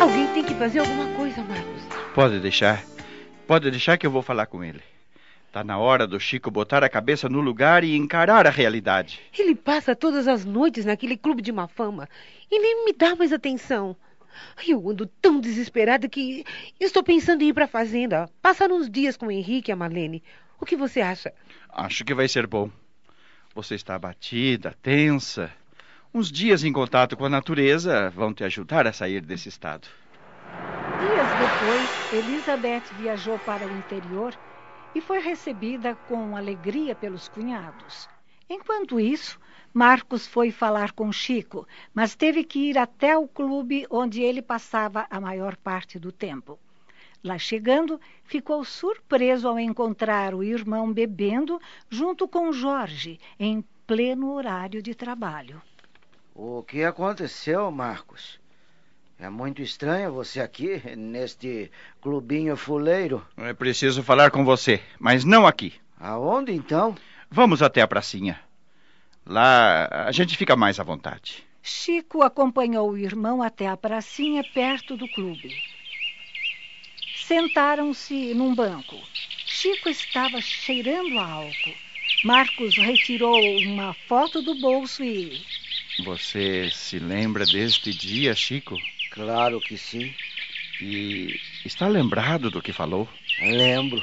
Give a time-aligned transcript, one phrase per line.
[0.00, 1.82] Alguém tem que fazer alguma coisa, Marcos.
[2.14, 2.84] Pode deixar.
[3.46, 4.82] Pode deixar que eu vou falar com ele.
[5.50, 9.20] Tá na hora do Chico botar a cabeça no lugar e encarar a realidade.
[9.36, 12.06] Ele passa todas as noites naquele clube de má fama
[12.50, 13.96] e nem me dá mais atenção.
[14.68, 16.44] Eu ando tão desesperada que
[16.78, 19.76] estou pensando em ir para a fazenda, passar uns dias com o Henrique e a
[19.76, 20.22] Marlene.
[20.60, 21.32] O que você acha?
[21.70, 22.70] Acho que vai ser bom.
[23.54, 25.50] Você está abatida, tensa.
[26.16, 29.86] Uns dias em contato com a natureza vão te ajudar a sair desse estado.
[30.98, 34.34] Dias depois, Elizabeth viajou para o interior
[34.94, 38.08] e foi recebida com alegria pelos cunhados.
[38.48, 39.38] Enquanto isso,
[39.74, 45.06] Marcos foi falar com Chico, mas teve que ir até o clube onde ele passava
[45.10, 46.58] a maior parte do tempo.
[47.22, 51.60] Lá chegando, ficou surpreso ao encontrar o irmão bebendo
[51.90, 55.60] junto com Jorge, em pleno horário de trabalho.
[56.38, 58.38] O que aconteceu, Marcos?
[59.18, 63.26] É muito estranho você aqui, neste clubinho fuleiro.
[63.38, 65.72] É preciso falar com você, mas não aqui.
[65.98, 66.94] Aonde então?
[67.30, 68.38] Vamos até a pracinha.
[69.24, 71.42] Lá a gente fica mais à vontade.
[71.62, 75.56] Chico acompanhou o irmão até a pracinha perto do clube.
[77.16, 78.94] Sentaram-se num banco.
[79.46, 81.74] Chico estava cheirando a álcool.
[82.24, 85.40] Marcos retirou uma foto do bolso e.
[85.98, 88.80] Você se lembra deste dia, Chico?
[89.10, 90.12] Claro que sim.
[90.80, 93.08] E está lembrado do que falou?
[93.40, 94.02] Lembro.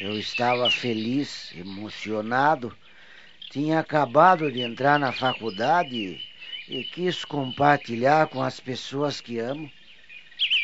[0.00, 2.74] Eu estava feliz, emocionado.
[3.50, 6.20] Tinha acabado de entrar na faculdade
[6.68, 9.70] e quis compartilhar com as pessoas que amo.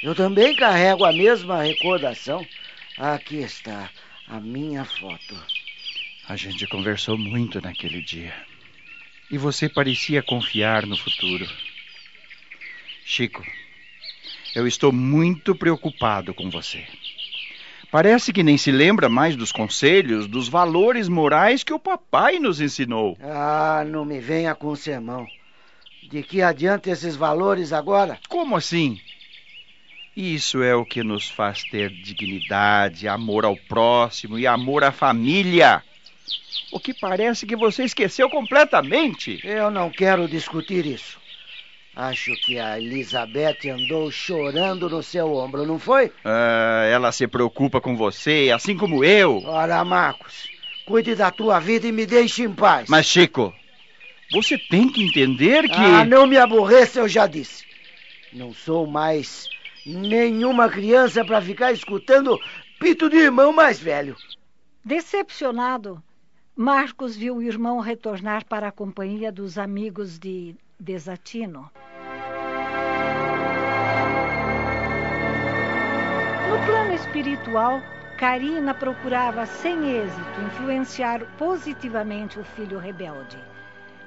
[0.03, 2.47] Eu também carrego a mesma recordação.
[2.97, 3.91] Aqui está
[4.29, 5.37] a minha foto.
[6.29, 8.35] A gente conversou muito naquele dia.
[9.31, 11.49] E você parecia confiar no futuro.
[13.05, 13.45] Chico,
[14.55, 16.87] eu estou muito preocupado com você.
[17.91, 22.61] Parece que nem se lembra mais dos conselhos, dos valores morais que o papai nos
[22.61, 23.17] ensinou.
[23.21, 25.29] Ah, não me venha com sermão.
[26.11, 28.19] De que adianta esses valores agora?
[28.29, 29.01] Como assim?
[30.17, 35.83] Isso é o que nos faz ter dignidade, amor ao próximo e amor à família.
[36.75, 39.41] O que parece que você esqueceu completamente.
[39.45, 41.21] Eu não quero discutir isso.
[41.95, 46.11] Acho que a Elizabeth andou chorando no seu ombro, não foi?
[46.25, 49.41] Ah, ela se preocupa com você, assim como eu.
[49.47, 50.51] Ora, Marcos,
[50.85, 52.89] cuide da tua vida e me deixe em paz.
[52.89, 53.55] Mas, Chico,
[54.29, 55.81] você tem que entender que.
[55.81, 57.65] Ah, não me aborreça, eu já disse.
[58.33, 59.49] Não sou mais
[59.87, 62.43] nenhuma criança para ficar escutando
[62.81, 64.17] pito de irmão mais velho.
[64.85, 66.03] Decepcionado,
[66.57, 71.69] Marcos viu o irmão retornar para a companhia dos amigos de Desatino.
[76.49, 77.83] No plano espiritual,
[78.17, 83.37] Karina procurava sem êxito influenciar positivamente o filho rebelde.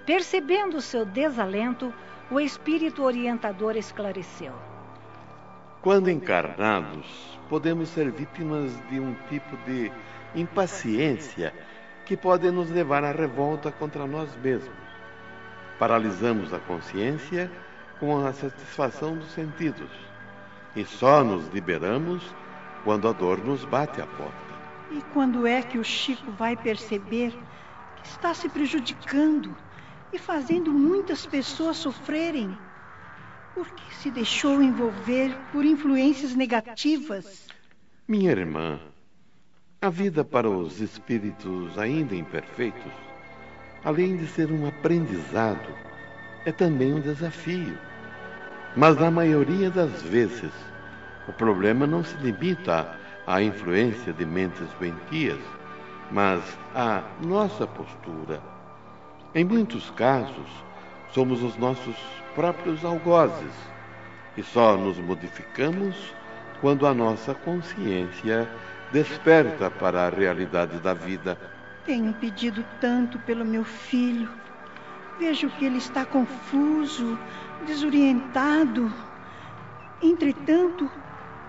[0.06, 1.94] Percebendo seu desalento,
[2.32, 4.54] o espírito orientador esclareceu.
[5.82, 9.92] Quando encarnados, podemos ser vítimas de um tipo de
[10.34, 11.54] impaciência
[12.08, 14.72] que pode nos levar à revolta contra nós mesmos.
[15.78, 17.52] Paralisamos a consciência
[18.00, 19.92] com a satisfação dos sentidos
[20.74, 22.24] e só nos liberamos
[22.86, 24.56] quando a dor nos bate à porta.
[24.90, 27.38] E quando é que o Chico vai perceber
[27.98, 29.54] que está se prejudicando
[30.14, 32.58] e fazendo muitas pessoas sofrerem?
[33.54, 37.48] Porque se deixou envolver por influências negativas?
[38.08, 38.80] Minha irmã,
[39.80, 42.92] a vida para os espíritos ainda imperfeitos,
[43.84, 45.70] além de ser um aprendizado,
[46.46, 47.78] é também um desafio.
[48.76, 50.52] Mas na maioria das vezes,
[51.28, 55.40] o problema não se limita à influência de mentes doentias,
[56.12, 56.42] mas
[56.74, 58.42] à nossa postura.
[59.36, 60.48] Em muitos casos,
[61.12, 61.96] somos os nossos
[62.34, 63.54] próprios algozes
[64.36, 66.16] e só nos modificamos
[66.62, 68.50] quando a nossa consciência
[68.92, 71.38] desperta para a realidade da vida.
[71.86, 74.30] Tenho pedido tanto pelo meu filho.
[75.20, 77.18] Vejo que ele está confuso,
[77.66, 78.92] desorientado.
[80.02, 80.90] Entretanto,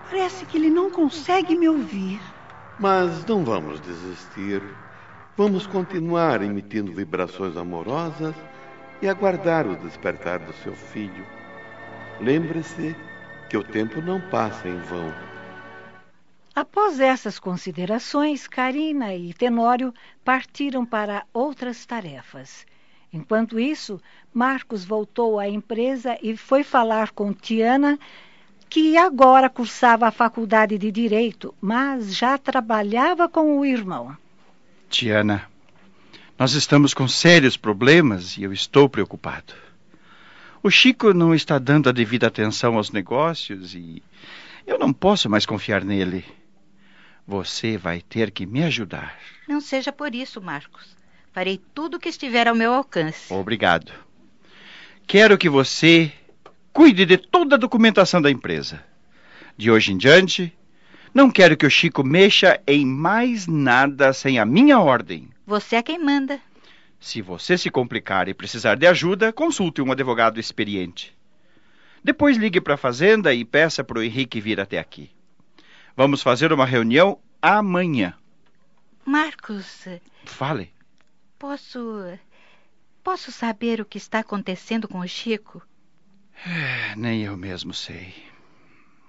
[0.09, 2.19] parece que ele não consegue me ouvir.
[2.79, 4.61] Mas não vamos desistir.
[5.37, 8.35] Vamos continuar emitindo vibrações amorosas
[9.01, 11.25] e aguardar o despertar do seu filho.
[12.19, 12.95] Lembre-se
[13.49, 15.28] que o tempo não passa em vão.
[16.59, 19.93] Após essas considerações, Karina e Tenório
[20.25, 22.65] partiram para outras tarefas.
[23.13, 23.97] Enquanto isso,
[24.33, 27.97] Marcos voltou à empresa e foi falar com Tiana
[28.69, 34.17] que agora cursava a faculdade de Direito, mas já trabalhava com o irmão.
[34.89, 35.49] Tiana,
[36.37, 39.53] nós estamos com sérios problemas e eu estou preocupado.
[40.61, 44.03] O Chico não está dando a devida atenção aos negócios e
[44.67, 46.25] eu não posso mais confiar nele.
[47.29, 49.15] Você vai ter que me ajudar.
[49.47, 50.97] Não seja por isso, Marcos.
[51.31, 53.31] Farei tudo o que estiver ao meu alcance.
[53.31, 53.91] Obrigado.
[55.05, 56.11] Quero que você
[56.73, 58.83] cuide de toda a documentação da empresa.
[59.55, 60.51] De hoje em diante,
[61.13, 65.29] não quero que o Chico mexa em mais nada sem a minha ordem.
[65.45, 66.39] Você é quem manda.
[66.99, 71.15] Se você se complicar e precisar de ajuda, consulte um advogado experiente.
[72.03, 75.11] Depois ligue para a fazenda e peça para o Henrique vir até aqui.
[75.99, 78.13] Vamos fazer uma reunião amanhã.
[79.03, 79.85] Marcos,
[80.23, 80.71] Fale.
[81.37, 82.17] posso.
[83.03, 85.61] Posso saber o que está acontecendo com o Chico?
[86.45, 88.13] É, nem eu mesmo sei.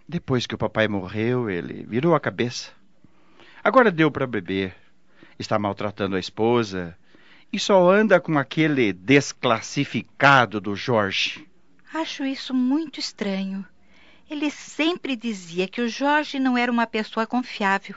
[0.09, 2.73] Depois que o papai morreu, ele virou a cabeça.
[3.63, 4.75] Agora deu para beber.
[5.39, 6.99] Está maltratando a esposa
[7.53, 11.47] e só anda com aquele desclassificado do Jorge.
[11.95, 13.65] Acho isso muito estranho.
[14.31, 17.97] Ele sempre dizia que o Jorge não era uma pessoa confiável.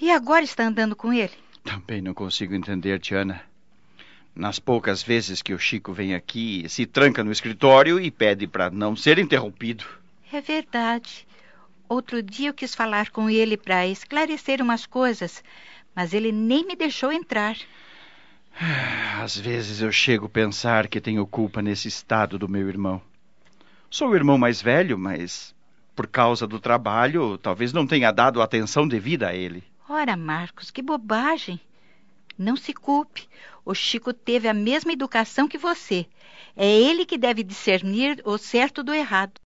[0.00, 1.32] E agora está andando com ele?
[1.64, 3.42] Também não consigo entender, Tiana.
[4.32, 8.70] Nas poucas vezes que o Chico vem aqui, se tranca no escritório e pede para
[8.70, 9.84] não ser interrompido.
[10.32, 11.26] É verdade.
[11.88, 15.42] Outro dia eu quis falar com ele para esclarecer umas coisas,
[15.96, 17.56] mas ele nem me deixou entrar.
[19.20, 23.02] Às vezes eu chego a pensar que tenho culpa nesse estado do meu irmão.
[23.90, 25.55] Sou o irmão mais velho, mas
[25.96, 29.64] por causa do trabalho, talvez não tenha dado atenção devida a ele.
[29.88, 31.58] Ora, Marcos, que bobagem.
[32.38, 33.26] Não se culpe.
[33.64, 36.06] O Chico teve a mesma educação que você.
[36.54, 39.40] É ele que deve discernir o certo do errado.